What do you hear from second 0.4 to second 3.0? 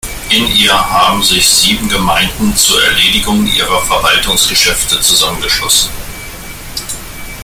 ihr haben sich sieben Gemeinden zur